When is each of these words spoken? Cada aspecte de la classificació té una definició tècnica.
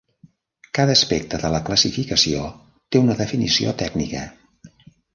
Cada 0.77 0.95
aspecte 0.99 1.41
de 1.43 1.51
la 1.57 1.59
classificació 1.69 2.41
té 2.95 3.05
una 3.05 3.21
definició 3.23 3.79
tècnica. 3.85 4.29